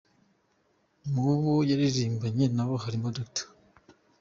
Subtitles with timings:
[1.11, 3.47] Mu bo yaririmbanye na bo harimo Dr.